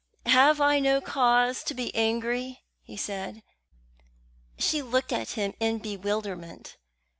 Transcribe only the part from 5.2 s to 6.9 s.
him in bewilderment.